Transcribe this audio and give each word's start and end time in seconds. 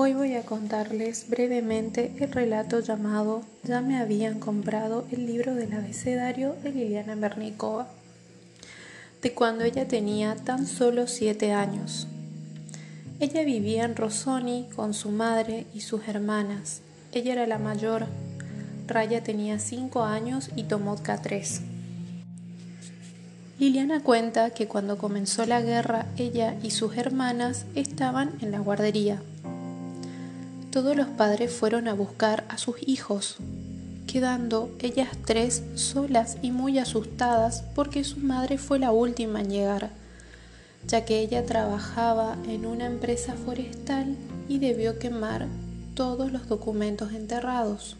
Hoy 0.00 0.14
voy 0.14 0.36
a 0.36 0.46
contarles 0.46 1.28
brevemente 1.28 2.12
el 2.20 2.30
relato 2.30 2.78
llamado 2.78 3.42
Ya 3.64 3.80
me 3.80 3.98
habían 3.98 4.38
comprado 4.38 5.04
el 5.10 5.26
libro 5.26 5.56
del 5.56 5.72
abecedario 5.72 6.54
de 6.62 6.70
Liliana 6.70 7.16
Bernikova, 7.16 7.88
de 9.22 9.34
cuando 9.34 9.64
ella 9.64 9.88
tenía 9.88 10.36
tan 10.36 10.68
solo 10.68 11.08
siete 11.08 11.50
años. 11.50 12.06
Ella 13.18 13.42
vivía 13.42 13.84
en 13.86 13.96
Rosoni 13.96 14.68
con 14.76 14.94
su 14.94 15.10
madre 15.10 15.66
y 15.74 15.80
sus 15.80 16.06
hermanas. 16.06 16.80
Ella 17.10 17.32
era 17.32 17.48
la 17.48 17.58
mayor. 17.58 18.06
Raya 18.86 19.24
tenía 19.24 19.58
cinco 19.58 20.04
años 20.04 20.50
y 20.54 20.62
Tomotka 20.62 21.20
tres. 21.22 21.62
Liliana 23.58 24.00
cuenta 24.04 24.50
que 24.50 24.68
cuando 24.68 24.96
comenzó 24.96 25.44
la 25.44 25.60
guerra 25.60 26.06
ella 26.16 26.54
y 26.62 26.70
sus 26.70 26.96
hermanas 26.96 27.66
estaban 27.74 28.34
en 28.40 28.52
la 28.52 28.60
guardería 28.60 29.20
todos 30.78 30.96
los 30.96 31.08
padres 31.08 31.52
fueron 31.52 31.88
a 31.88 31.92
buscar 31.92 32.44
a 32.48 32.56
sus 32.56 32.76
hijos, 32.86 33.38
quedando 34.06 34.70
ellas 34.78 35.08
tres 35.24 35.64
solas 35.74 36.36
y 36.40 36.52
muy 36.52 36.78
asustadas 36.78 37.64
porque 37.74 38.04
su 38.04 38.20
madre 38.20 38.58
fue 38.58 38.78
la 38.78 38.92
última 38.92 39.40
en 39.40 39.50
llegar, 39.50 39.90
ya 40.86 41.04
que 41.04 41.18
ella 41.18 41.44
trabajaba 41.44 42.36
en 42.46 42.64
una 42.64 42.86
empresa 42.86 43.34
forestal 43.34 44.14
y 44.48 44.60
debió 44.60 45.00
quemar 45.00 45.48
todos 45.94 46.30
los 46.30 46.46
documentos 46.46 47.12
enterrados. 47.12 47.96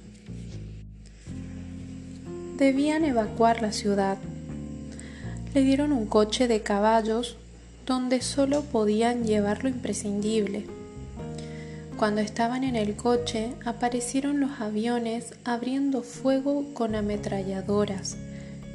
Debían 2.58 3.04
evacuar 3.04 3.60
la 3.60 3.72
ciudad. 3.72 4.18
Le 5.52 5.62
dieron 5.62 5.90
un 5.90 6.06
coche 6.06 6.46
de 6.46 6.62
caballos 6.62 7.38
donde 7.86 8.20
solo 8.20 8.62
podían 8.62 9.24
llevar 9.24 9.64
lo 9.64 9.68
imprescindible 9.68 10.77
cuando 11.98 12.20
estaban 12.20 12.62
en 12.62 12.76
el 12.76 12.94
coche, 12.94 13.54
aparecieron 13.64 14.38
los 14.38 14.60
aviones 14.60 15.34
abriendo 15.44 16.02
fuego 16.02 16.72
con 16.72 16.94
ametralladoras, 16.94 18.16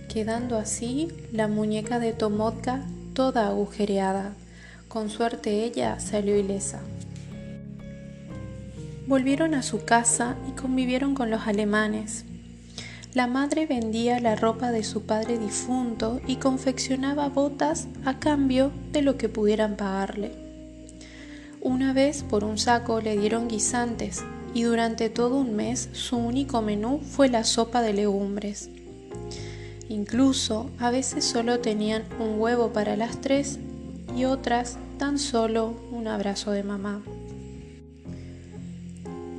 quedando 0.09 0.57
así 0.57 1.07
la 1.31 1.47
muñeca 1.47 1.99
de 1.99 2.11
Tomotka 2.11 2.81
toda 3.13 3.47
agujereada. 3.47 4.33
Con 4.89 5.09
suerte 5.09 5.63
ella 5.63 6.01
salió 6.01 6.37
ilesa. 6.37 6.81
Volvieron 9.07 9.53
a 9.53 9.63
su 9.63 9.85
casa 9.85 10.35
y 10.49 10.51
convivieron 10.59 11.15
con 11.15 11.31
los 11.31 11.47
alemanes. 11.47 12.25
La 13.13 13.27
madre 13.27 13.65
vendía 13.67 14.19
la 14.19 14.35
ropa 14.35 14.71
de 14.71 14.83
su 14.83 15.03
padre 15.03 15.39
difunto 15.39 16.19
y 16.27 16.35
confeccionaba 16.37 17.29
botas 17.29 17.87
a 18.03 18.19
cambio 18.19 18.71
de 18.91 19.01
lo 19.01 19.17
que 19.17 19.29
pudieran 19.29 19.77
pagarle. 19.77 20.42
Una 21.63 21.93
vez 21.93 22.23
por 22.23 22.43
un 22.43 22.57
saco 22.57 22.99
le 22.99 23.17
dieron 23.17 23.47
guisantes 23.47 24.21
y 24.53 24.63
durante 24.63 25.09
todo 25.09 25.37
un 25.37 25.55
mes 25.55 25.87
su 25.93 26.17
único 26.17 26.61
menú 26.61 26.99
fue 26.99 27.29
la 27.29 27.45
sopa 27.45 27.81
de 27.81 27.93
legumbres. 27.93 28.69
Incluso 29.87 30.69
a 30.77 30.91
veces 30.91 31.23
solo 31.23 31.61
tenían 31.61 32.03
un 32.19 32.37
huevo 32.37 32.73
para 32.73 32.97
las 32.97 33.21
tres 33.21 33.59
y 34.13 34.25
otras 34.25 34.77
tan 34.97 35.17
solo 35.17 35.73
un 35.89 36.09
abrazo 36.09 36.51
de 36.51 36.63
mamá. 36.63 37.01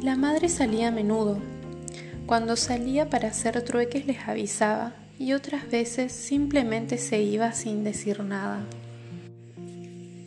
La 0.00 0.16
madre 0.16 0.48
salía 0.48 0.88
a 0.88 0.92
menudo. 0.92 1.36
Cuando 2.25 2.56
salía 2.56 3.11
para 3.11 3.28
hacer 3.28 3.61
trueques 3.61 4.06
les 4.06 4.27
avisaba 4.27 4.94
y 5.19 5.34
otras 5.34 5.70
veces 5.70 6.11
simplemente 6.12 6.97
se 6.97 7.20
iba 7.20 7.53
sin 7.53 7.84
decir 7.84 8.25
nada. 8.25 8.64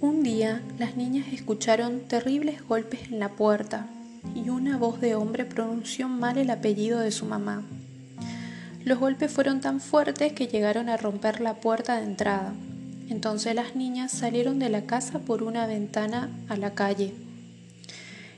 Un 0.08 0.23
día 0.23 0.61
las 0.80 0.95
niñas 0.95 1.27
escucharon 1.33 2.00
terribles 2.08 2.66
golpes 2.66 3.11
en 3.11 3.19
la 3.19 3.27
puerta 3.27 3.88
y 4.33 4.47
una 4.47 4.77
voz 4.77 5.02
de 5.02 5.16
hombre 5.16 5.43
pronunció 5.43 6.08
mal 6.08 6.37
el 6.37 6.49
apellido 6.49 7.02
de 7.02 7.11
su 7.11 7.26
mamá. 7.26 7.64
Los 8.86 8.99
golpes 8.99 9.30
fueron 9.30 9.59
tan 9.59 9.82
fuertes 9.82 10.32
que 10.32 10.48
llegaron 10.48 10.87
a 10.87 10.95
romper 10.95 11.42
la 11.42 11.55
puerta 11.55 11.98
de 11.98 12.05
entrada. 12.05 12.54
Entonces 13.09 13.54
las 13.54 13.76
niñas 13.76 14.14
salieron 14.14 14.59
de 14.59 14.70
la 14.70 14.83
casa 14.83 15.20
por 15.20 15.43
una 15.43 15.67
ventana 15.67 16.30
a 16.48 16.55
la 16.55 16.73
calle 16.73 17.14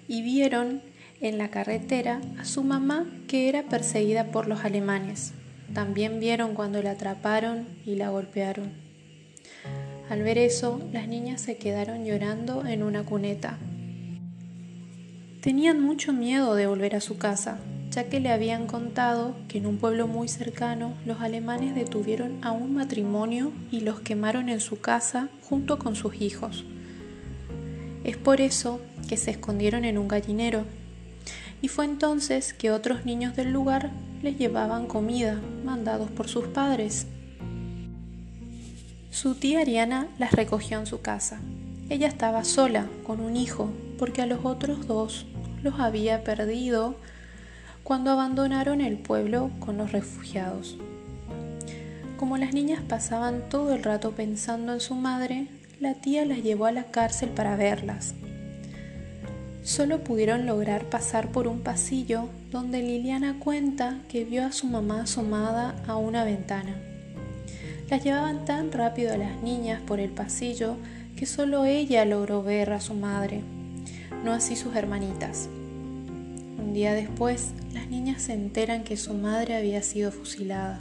y 0.07 0.23
vieron 0.23 0.81
en 1.21 1.37
la 1.37 1.49
carretera 1.49 2.19
a 2.39 2.45
su 2.45 2.63
mamá 2.63 3.05
que 3.27 3.47
era 3.47 3.61
perseguida 3.61 4.31
por 4.31 4.47
los 4.47 4.65
alemanes. 4.65 5.33
También 5.75 6.19
vieron 6.19 6.55
cuando 6.55 6.81
la 6.81 6.91
atraparon 6.91 7.67
y 7.85 7.93
la 7.93 8.09
golpearon. 8.09 8.88
Al 10.09 10.23
ver 10.23 10.39
eso, 10.39 10.81
las 10.91 11.07
niñas 11.07 11.39
se 11.39 11.57
quedaron 11.57 12.03
llorando 12.03 12.65
en 12.65 12.81
una 12.81 13.03
cuneta. 13.03 13.59
Tenían 15.41 15.81
mucho 15.81 16.13
miedo 16.13 16.55
de 16.55 16.65
volver 16.65 16.95
a 16.95 16.99
su 16.99 17.19
casa, 17.19 17.59
ya 17.91 18.05
que 18.05 18.19
le 18.19 18.31
habían 18.31 18.65
contado 18.65 19.35
que 19.47 19.59
en 19.59 19.67
un 19.67 19.77
pueblo 19.77 20.07
muy 20.07 20.27
cercano 20.27 20.95
los 21.05 21.21
alemanes 21.21 21.75
detuvieron 21.75 22.43
a 22.43 22.51
un 22.51 22.73
matrimonio 22.73 23.51
y 23.71 23.81
los 23.81 23.99
quemaron 23.99 24.49
en 24.49 24.61
su 24.61 24.81
casa 24.81 25.29
junto 25.43 25.77
con 25.77 25.95
sus 25.95 26.19
hijos. 26.21 26.65
Es 28.03 28.17
por 28.17 28.41
eso 28.41 28.81
que 29.07 29.15
se 29.15 29.29
escondieron 29.29 29.85
en 29.85 29.99
un 29.99 30.07
gallinero. 30.07 30.65
Y 31.61 31.67
fue 31.67 31.85
entonces 31.85 32.53
que 32.53 32.71
otros 32.71 33.05
niños 33.05 33.35
del 33.35 33.51
lugar 33.51 33.91
les 34.23 34.39
llevaban 34.39 34.87
comida, 34.87 35.39
mandados 35.63 36.09
por 36.09 36.27
sus 36.27 36.47
padres. 36.47 37.05
Su 39.11 39.33
tía 39.33 39.61
Ariana 39.61 40.07
las 40.19 40.33
recogió 40.33 40.79
en 40.79 40.85
su 40.85 41.01
casa. 41.01 41.39
Ella 41.89 42.07
estaba 42.07 42.43
sola, 42.43 42.87
con 43.03 43.19
un 43.19 43.35
hijo, 43.35 43.71
porque 43.97 44.21
a 44.21 44.27
los 44.27 44.45
otros 44.45 44.85
dos 44.85 45.25
los 45.63 45.79
había 45.79 46.23
perdido 46.23 46.95
cuando 47.83 48.11
abandonaron 48.11 48.81
el 48.81 48.97
pueblo 48.97 49.49
con 49.59 49.77
los 49.77 49.91
refugiados. 49.91 50.77
Como 52.17 52.37
las 52.37 52.53
niñas 52.53 52.83
pasaban 52.87 53.49
todo 53.49 53.73
el 53.73 53.83
rato 53.83 54.11
pensando 54.11 54.73
en 54.73 54.79
su 54.79 54.93
madre, 54.93 55.47
la 55.79 55.95
tía 55.95 56.23
las 56.23 56.43
llevó 56.43 56.67
a 56.67 56.71
la 56.71 56.83
cárcel 56.85 57.29
para 57.29 57.55
verlas. 57.55 58.13
Solo 59.63 60.03
pudieron 60.03 60.45
lograr 60.45 60.85
pasar 60.85 61.29
por 61.29 61.47
un 61.47 61.61
pasillo 61.61 62.29
donde 62.51 62.83
Liliana 62.83 63.39
cuenta 63.39 63.99
que 64.07 64.23
vio 64.23 64.45
a 64.45 64.51
su 64.51 64.67
mamá 64.67 65.01
asomada 65.01 65.75
a 65.87 65.95
una 65.95 66.23
ventana. 66.23 66.88
Las 67.89 68.03
llevaban 68.03 68.45
tan 68.45 68.71
rápido 68.71 69.13
a 69.13 69.17
las 69.17 69.41
niñas 69.41 69.81
por 69.81 69.99
el 69.99 70.11
pasillo 70.11 70.75
que 71.15 71.25
solo 71.25 71.65
ella 71.65 72.05
logró 72.05 72.43
ver 72.43 72.71
a 72.71 72.79
su 72.79 72.93
madre, 72.93 73.41
no 74.23 74.31
así 74.31 74.55
sus 74.55 74.75
hermanitas. 74.75 75.49
Un 76.59 76.73
día 76.73 76.93
después, 76.93 77.51
las 77.73 77.89
niñas 77.89 78.21
se 78.21 78.33
enteran 78.33 78.83
que 78.83 78.95
su 78.95 79.15
madre 79.15 79.55
había 79.55 79.81
sido 79.81 80.11
fusilada. 80.11 80.79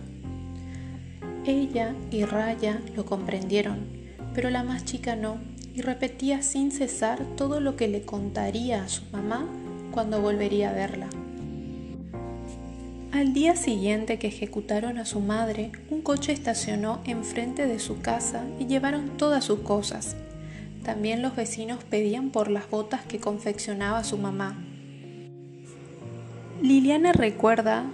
Ella 1.47 1.95
y 2.11 2.25
Raya 2.27 2.79
lo 2.95 3.07
comprendieron, 3.07 3.79
pero 4.35 4.51
la 4.51 4.63
más 4.63 4.85
chica 4.85 5.17
no, 5.17 5.39
y 5.75 5.81
repetía 5.81 6.43
sin 6.43 6.71
cesar 6.73 7.25
todo 7.37 7.61
lo 7.61 7.75
que 7.75 7.89
le 7.89 8.03
contaría 8.03 8.85
a 8.85 8.89
su 8.89 9.05
mamá 9.13 9.49
cuando 9.93 10.21
volvería 10.21 10.71
a 10.71 10.75
verla. 10.75 11.09
Al 13.11 13.33
día 13.33 13.57
siguiente 13.57 14.19
que 14.19 14.29
ejecutaron 14.29 14.99
a 14.99 15.07
su 15.07 15.21
madre, 15.21 15.73
un 15.89 16.03
coche 16.03 16.31
estacionó 16.31 17.01
enfrente 17.07 17.67
de 17.67 17.79
su 17.79 18.03
casa 18.03 18.45
y 18.61 18.67
llevaron 18.67 19.17
todas 19.17 19.45
sus 19.45 19.61
cosas. 19.61 20.15
También 20.85 21.23
los 21.23 21.35
vecinos 21.35 21.83
pedían 21.85 22.29
por 22.29 22.51
las 22.51 22.69
botas 22.69 23.01
que 23.07 23.19
confeccionaba 23.19 24.05
su 24.05 24.19
mamá. 24.19 24.63
Liliana 26.61 27.15
recuerda 27.15 27.87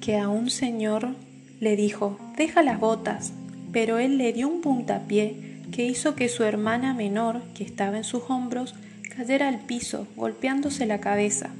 que 0.00 0.16
a 0.16 0.28
un 0.28 0.48
señor 0.48 1.16
le 1.58 1.74
dijo, 1.74 2.20
deja 2.36 2.62
las 2.62 2.78
botas, 2.78 3.32
pero 3.72 3.98
él 3.98 4.16
le 4.16 4.32
dio 4.32 4.46
un 4.46 4.60
puntapié 4.60 5.60
que 5.72 5.86
hizo 5.86 6.14
que 6.14 6.28
su 6.28 6.44
hermana 6.44 6.94
menor, 6.94 7.42
que 7.54 7.64
estaba 7.64 7.96
en 7.96 8.04
sus 8.04 8.22
hombros, 8.28 8.76
cayera 9.16 9.48
al 9.48 9.58
piso, 9.58 10.06
golpeándose 10.14 10.86
la 10.86 11.00
cabeza. 11.00 11.50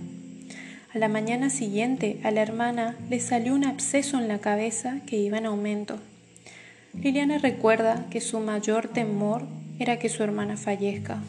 A 0.95 0.99
la 0.99 1.09
mañana 1.09 1.49
siguiente 1.49 2.21
a 2.23 2.31
la 2.31 2.43
hermana 2.43 2.97
le 3.09 3.19
salió 3.19 3.55
un 3.55 3.65
absceso 3.65 4.19
en 4.19 4.29
la 4.29 4.41
cabeza 4.41 5.01
que 5.07 5.17
iba 5.17 5.39
en 5.39 5.47
aumento. 5.47 5.97
Liliana 6.93 7.39
recuerda 7.39 8.09
que 8.11 8.21
su 8.21 8.41
mayor 8.41 8.89
temor 8.89 9.47
era 9.79 9.99
que 9.99 10.11
su 10.11 10.23
hermana 10.23 10.59
fallezca. 10.59 11.23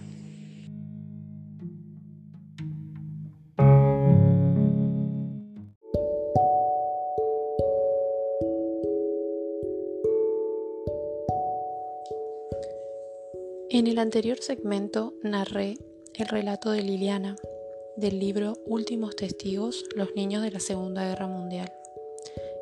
En 13.69 13.87
el 13.87 13.97
anterior 13.97 14.39
segmento 14.41 15.13
narré 15.23 15.75
el 16.15 16.27
relato 16.27 16.69
de 16.71 16.83
Liliana, 16.83 17.37
del 17.95 18.19
libro 18.19 18.57
Últimos 18.65 19.15
Testigos, 19.15 19.85
los 19.95 20.15
niños 20.15 20.41
de 20.41 20.51
la 20.51 20.59
Segunda 20.59 21.05
Guerra 21.05 21.27
Mundial. 21.27 21.71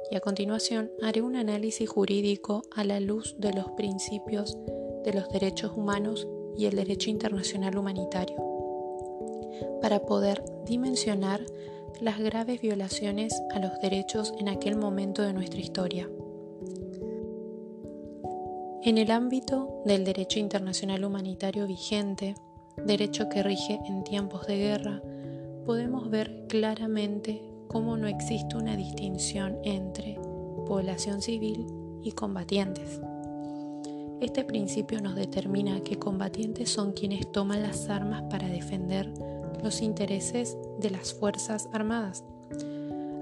Y 0.10 0.16
a 0.16 0.20
continuación 0.20 0.92
haré 1.02 1.22
un 1.22 1.36
análisis 1.36 1.90
jurídico 1.90 2.64
a 2.76 2.84
la 2.84 3.00
luz 3.00 3.36
de 3.40 3.54
los 3.54 3.72
principios 3.72 4.58
de 5.06 5.14
los 5.14 5.30
derechos 5.30 5.72
humanos 5.76 6.28
y 6.58 6.66
el 6.66 6.76
derecho 6.76 7.10
internacional 7.10 7.78
humanitario. 7.78 8.36
para 9.82 10.00
poder 10.06 10.44
dimensionar 10.66 11.44
las 12.00 12.20
graves 12.20 12.62
violaciones 12.62 13.34
a 13.52 13.60
los 13.60 13.80
derechos 13.80 14.34
en 14.40 14.50
aquel 14.50 14.76
momento 14.76 15.22
de 15.24 15.34
nuestra 15.34 15.60
historia. 15.60 16.10
En 18.84 18.98
el 18.98 19.12
ámbito 19.12 19.82
del 19.86 20.04
derecho 20.04 20.40
internacional 20.40 21.04
humanitario 21.04 21.68
vigente, 21.68 22.36
derecho 22.86 23.30
que 23.30 23.44
rige 23.44 23.80
en 23.86 24.04
tiempos 24.04 24.48
de 24.48 24.58
guerra, 24.58 25.02
podemos 25.66 26.10
ver 26.10 26.46
claramente 26.48 27.42
cómo 27.68 27.98
no 27.98 28.08
existe 28.08 28.58
una 28.58 28.76
distinción 28.76 29.58
entre 29.64 30.20
población 30.66 31.22
civil 31.22 31.66
y 32.04 32.12
combatientes. 32.12 33.02
Este 34.22 34.44
principio 34.44 35.02
nos 35.02 35.16
determina 35.16 35.82
que 35.82 35.98
combatientes 35.98 36.70
son 36.70 36.94
quienes 36.94 37.32
toman 37.32 37.64
las 37.64 37.90
armas 37.90 38.24
para 38.30 38.48
defender 38.48 39.12
los 39.64 39.82
intereses 39.82 40.58
de 40.80 40.92
las 40.92 41.14
Fuerzas 41.14 41.70
Armadas. 41.74 42.24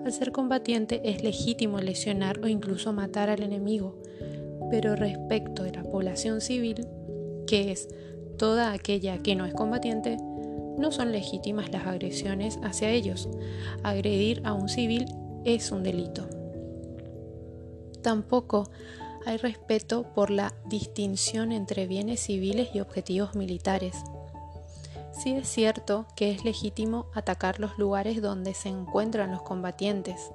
Al 0.06 0.12
ser 0.12 0.32
combatiente 0.32 1.02
es 1.04 1.24
legítimo 1.24 1.80
lesionar 1.80 2.40
o 2.40 2.48
incluso 2.48 2.94
matar 2.94 3.30
al 3.30 3.44
enemigo, 3.44 3.96
pero 4.72 4.96
respecto 4.96 5.64
de 5.64 5.72
la 5.72 5.84
población 5.84 6.42
civil, 6.42 6.88
que 7.48 7.72
es 7.72 7.88
toda 8.38 8.72
aquella 8.72 9.18
que 9.20 9.36
no 9.36 9.46
es 9.46 9.54
combatiente, 9.54 10.18
no 10.80 10.92
son 10.92 11.12
legítimas 11.12 11.72
las 11.72 11.86
agresiones 11.86 12.60
hacia 12.64 12.90
ellos. 12.90 13.30
Agredir 13.84 14.42
a 14.46 14.54
un 14.54 14.70
civil 14.70 15.06
es 15.46 15.72
un 15.72 15.84
delito. 15.84 16.28
Tampoco 18.02 18.70
hay 19.26 19.38
respeto 19.38 20.04
por 20.16 20.30
la 20.30 20.54
distinción 20.66 21.52
entre 21.52 21.86
bienes 21.86 22.22
civiles 22.22 22.70
y 22.74 22.80
objetivos 22.80 23.36
militares. 23.36 23.96
Sí 25.12 25.34
es 25.34 25.50
cierto 25.50 26.06
que 26.16 26.32
es 26.32 26.46
legítimo 26.46 27.08
atacar 27.14 27.60
los 27.60 27.78
lugares 27.78 28.22
donde 28.22 28.54
se 28.54 28.70
encuentran 28.70 29.32
los 29.32 29.42
combatientes. 29.42 30.32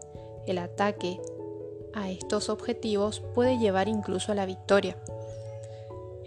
El 0.46 0.58
ataque 0.58 1.20
a 1.94 2.10
estos 2.10 2.50
objetivos 2.50 3.20
puede 3.34 3.58
llevar 3.58 3.88
incluso 3.88 4.32
a 4.32 4.34
la 4.34 4.44
victoria. 4.44 4.98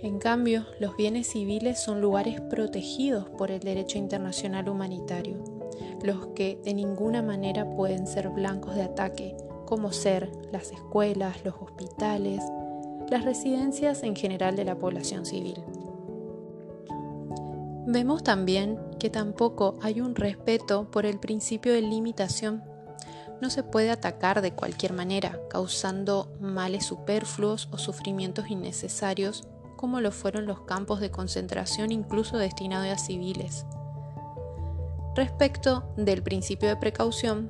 En 0.03 0.19
cambio, 0.19 0.65
los 0.79 0.95
bienes 0.95 1.27
civiles 1.27 1.79
son 1.79 2.01
lugares 2.01 2.39
protegidos 2.39 3.29
por 3.29 3.49
el 3.49 3.61
derecho 3.61 3.97
internacional 3.97 4.69
humanitario, 4.69 5.43
los 6.03 6.27
que 6.35 6.59
de 6.63 6.75
ninguna 6.75 7.23
manera 7.23 7.69
pueden 7.75 8.05
ser 8.05 8.29
blancos 8.29 8.75
de 8.75 8.83
ataque, 8.83 9.35
como 9.65 9.91
ser 9.91 10.31
las 10.51 10.71
escuelas, 10.71 11.43
los 11.43 11.55
hospitales, 11.59 12.43
las 13.09 13.25
residencias 13.25 14.03
en 14.03 14.15
general 14.15 14.55
de 14.55 14.65
la 14.65 14.77
población 14.77 15.25
civil. 15.25 15.63
Vemos 17.87 18.23
también 18.23 18.77
que 18.99 19.09
tampoco 19.09 19.79
hay 19.81 20.01
un 20.01 20.13
respeto 20.13 20.91
por 20.91 21.05
el 21.05 21.19
principio 21.19 21.73
de 21.73 21.81
limitación 21.81 22.61
no 23.41 23.49
se 23.49 23.63
puede 23.63 23.91
atacar 23.91 24.41
de 24.41 24.51
cualquier 24.51 24.93
manera, 24.93 25.39
causando 25.49 26.35
males 26.39 26.85
superfluos 26.85 27.69
o 27.71 27.77
sufrimientos 27.77 28.49
innecesarios, 28.49 29.47
como 29.77 30.01
lo 30.01 30.11
fueron 30.11 30.45
los 30.45 30.61
campos 30.61 30.99
de 30.99 31.11
concentración 31.11 31.93
incluso 31.93 32.37
destinados 32.37 32.91
a 32.91 32.97
civiles. 32.97 33.65
Respecto 35.15 35.93
del 35.95 36.21
principio 36.21 36.67
de 36.67 36.75
precaución, 36.75 37.49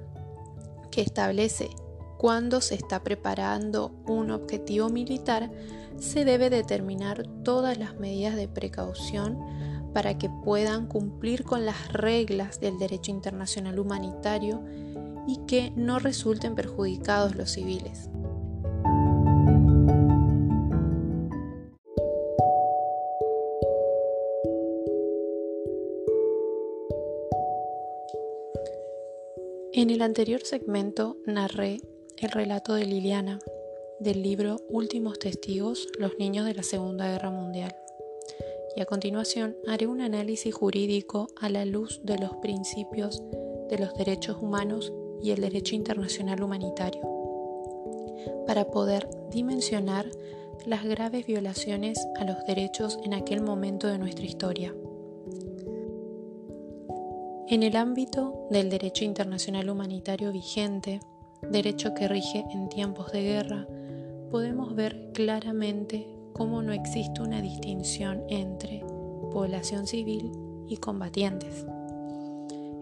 que 0.92 1.02
establece 1.02 1.70
cuando 2.18 2.62
se 2.62 2.76
está 2.76 3.04
preparando 3.04 3.92
un 4.06 4.32
objetivo 4.32 4.90
militar, 4.90 5.52
se 6.00 6.26
debe 6.26 6.50
determinar 6.50 7.24
todas 7.44 7.78
las 7.78 7.96
medidas 7.96 8.36
de 8.36 8.48
precaución 8.48 9.40
para 9.94 10.18
que 10.18 10.30
puedan 10.30 10.88
cumplir 10.88 11.44
con 11.44 11.66
las 11.66 11.92
reglas 11.92 12.60
del 12.60 12.78
derecho 12.78 13.12
internacional 13.12 13.80
humanitario 13.80 14.64
y 15.28 15.38
que 15.48 15.72
no 15.76 16.00
resulten 16.00 16.56
perjudicados 16.56 17.36
los 17.36 17.52
civiles. 17.52 18.10
En 29.78 29.92
el 29.92 30.02
anterior 30.02 30.42
segmento 30.44 31.18
narré 31.28 31.82
el 32.18 32.32
relato 32.32 32.74
de 32.74 32.88
Liliana 32.88 33.38
del 34.00 34.24
libro 34.24 34.60
Últimos 34.70 35.20
Testigos, 35.20 35.88
los 36.00 36.18
niños 36.18 36.48
de 36.48 36.56
la 36.56 36.64
Segunda 36.64 37.08
Guerra 37.12 37.30
Mundial. 37.30 37.76
Y 38.76 38.82
a 38.82 38.86
continuación 38.86 39.56
haré 39.68 39.86
un 39.86 40.02
análisis 40.02 40.52
jurídico 40.52 41.28
a 41.40 41.50
la 41.50 41.64
luz 41.64 42.02
de 42.04 42.18
los 42.18 42.38
principios 42.38 43.22
de 43.70 43.78
los 43.78 43.94
derechos 43.94 44.38
humanos 44.42 44.92
y 45.22 45.30
el 45.30 45.42
derecho 45.42 45.76
internacional 45.76 46.42
humanitario, 46.42 47.04
para 48.48 48.72
poder 48.72 49.08
dimensionar 49.30 50.10
las 50.66 50.86
graves 50.86 51.28
violaciones 51.28 52.00
a 52.16 52.24
los 52.24 52.44
derechos 52.48 52.98
en 53.04 53.14
aquel 53.14 53.42
momento 53.42 53.86
de 53.86 54.00
nuestra 54.00 54.26
historia. 54.26 54.74
En 57.50 57.64
el 57.64 57.78
ámbito 57.78 58.46
del 58.50 58.70
derecho 58.70 59.06
internacional 59.06 59.70
humanitario 59.70 60.34
vigente, 60.34 61.00
derecho 61.50 61.94
que 61.94 62.10
rige 62.10 62.44
en 62.52 62.68
tiempos 62.68 63.14
de 63.14 63.22
guerra, 63.22 63.66
podemos 64.30 64.76
ver 64.76 65.12
claramente 65.14 66.06
cómo 66.34 66.62
no 66.62 66.74
existe 66.74 67.22
una 67.22 67.42
distinción 67.42 68.22
entre 68.28 68.84
población 69.32 69.88
civil 69.88 70.34
y 70.68 70.76
combatientes. 70.76 71.66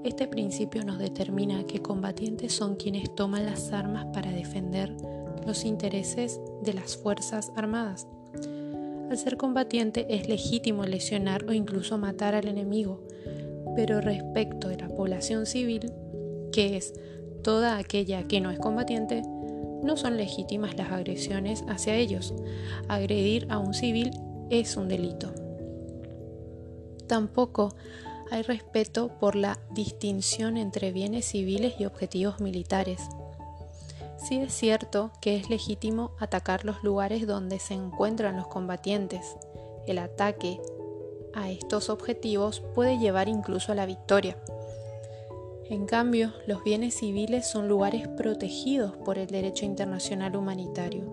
Este 0.03 0.27
principio 0.27 0.83
nos 0.83 0.97
determina 0.97 1.65
que 1.65 1.83
combatientes 1.83 2.51
son 2.51 2.75
quienes 2.75 3.13
toman 3.13 3.45
las 3.45 3.71
armas 3.71 4.07
para 4.13 4.31
defender 4.31 4.97
los 5.45 5.63
intereses 5.63 6.41
de 6.63 6.73
las 6.73 6.97
Fuerzas 6.97 7.51
Armadas. 7.55 8.07
Al 9.11 9.17
ser 9.19 9.37
combatiente 9.37 10.07
es 10.09 10.27
legítimo 10.27 10.85
lesionar 10.85 11.45
o 11.47 11.53
incluso 11.53 11.99
matar 11.99 12.33
al 12.33 12.47
enemigo, 12.47 13.03
pero 13.75 14.01
respecto 14.01 14.69
de 14.69 14.77
la 14.77 14.87
población 14.87 15.45
civil, 15.45 15.91
que 16.51 16.77
es 16.77 16.93
toda 17.43 17.77
aquella 17.77 18.23
que 18.23 18.41
no 18.41 18.51
es 18.51 18.59
combatiente, 18.59 19.21
no 19.83 19.97
son 19.97 20.17
legítimas 20.17 20.75
las 20.75 20.91
agresiones 20.91 21.63
hacia 21.67 21.95
ellos. 21.95 22.33
Agredir 22.87 23.45
a 23.49 23.59
un 23.59 23.73
civil 23.73 24.11
es 24.49 24.77
un 24.77 24.87
delito. 24.87 25.31
Tampoco 27.07 27.75
hay 28.31 28.41
respeto 28.41 29.09
por 29.19 29.35
la 29.35 29.59
distinción 29.71 30.57
entre 30.57 30.91
bienes 30.91 31.25
civiles 31.25 31.75
y 31.77 31.85
objetivos 31.85 32.39
militares. 32.39 33.01
Sí 34.17 34.37
es 34.37 34.53
cierto 34.53 35.11
que 35.21 35.35
es 35.35 35.49
legítimo 35.49 36.11
atacar 36.19 36.65
los 36.65 36.83
lugares 36.83 37.27
donde 37.27 37.59
se 37.59 37.75
encuentran 37.75 38.37
los 38.37 38.47
combatientes. 38.47 39.35
El 39.85 39.99
ataque 39.99 40.59
a 41.35 41.51
estos 41.51 41.89
objetivos 41.89 42.61
puede 42.73 42.97
llevar 42.97 43.27
incluso 43.27 43.71
a 43.71 43.75
la 43.75 43.85
victoria. 43.85 44.37
En 45.69 45.85
cambio, 45.85 46.31
los 46.47 46.63
bienes 46.63 46.95
civiles 46.95 47.47
son 47.47 47.67
lugares 47.67 48.07
protegidos 48.07 48.95
por 48.97 49.17
el 49.17 49.27
derecho 49.27 49.65
internacional 49.65 50.35
humanitario, 50.35 51.11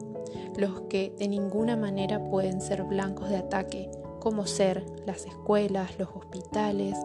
los 0.57 0.83
que 0.83 1.15
de 1.19 1.29
ninguna 1.29 1.77
manera 1.77 2.23
pueden 2.31 2.61
ser 2.61 2.85
blancos 2.85 3.31
de 3.31 3.37
ataque 3.37 3.91
como 4.21 4.47
ser 4.47 4.85
las 5.07 5.27
escuelas, 5.27 5.99
los 5.99 6.09
hospitales, 6.15 6.97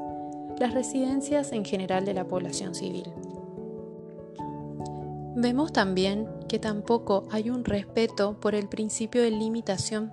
las 0.60 0.74
residencias 0.74 1.52
en 1.52 1.66
general 1.66 2.06
de 2.06 2.14
la 2.14 2.28
población 2.28 2.76
civil. 2.76 3.12
Vemos 5.36 5.72
también 5.72 6.28
que 6.48 6.58
tampoco 6.58 7.24
hay 7.32 7.50
un 7.50 7.64
respeto 7.64 8.40
por 8.40 8.56
el 8.56 8.68
principio 8.68 9.22
de 9.22 9.30
limitación. 9.30 10.12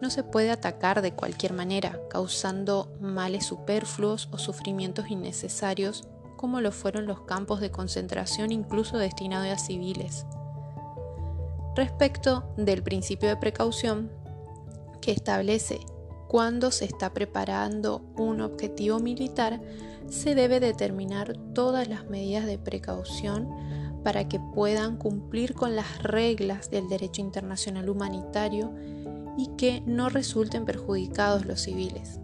No 0.00 0.10
se 0.10 0.22
puede 0.22 0.50
atacar 0.50 1.02
de 1.02 1.12
cualquier 1.12 1.52
manera, 1.52 2.00
causando 2.08 2.96
males 3.00 3.46
superfluos 3.46 4.28
o 4.30 4.38
sufrimientos 4.38 5.10
innecesarios, 5.10 6.08
como 6.36 6.60
lo 6.60 6.70
fueron 6.70 7.06
los 7.06 7.22
campos 7.22 7.60
de 7.60 7.70
concentración 7.70 8.52
incluso 8.52 8.96
destinados 8.96 9.48
a 9.48 9.58
civiles. 9.58 10.24
Respecto 11.74 12.52
del 12.56 12.82
principio 12.82 13.28
de 13.28 13.36
precaución, 13.36 14.10
que 15.00 15.12
establece 15.12 15.80
cuando 16.28 16.70
se 16.70 16.84
está 16.84 17.14
preparando 17.14 18.02
un 18.16 18.40
objetivo 18.40 18.98
militar, 19.00 19.60
se 20.08 20.34
debe 20.34 20.60
determinar 20.60 21.34
todas 21.54 21.88
las 21.88 22.08
medidas 22.08 22.46
de 22.46 22.58
precaución 22.58 23.48
para 24.04 24.28
que 24.28 24.38
puedan 24.38 24.96
cumplir 24.96 25.54
con 25.54 25.74
las 25.74 26.02
reglas 26.02 26.70
del 26.70 26.88
derecho 26.88 27.20
internacional 27.20 27.88
humanitario 27.88 28.72
y 29.36 29.48
que 29.56 29.82
no 29.86 30.08
resulten 30.08 30.64
perjudicados 30.64 31.44
los 31.44 31.60
civiles. 31.60 32.20